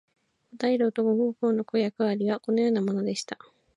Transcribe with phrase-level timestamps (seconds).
[0.51, 3.37] 五大老と五奉行の役割はこのようなものでした。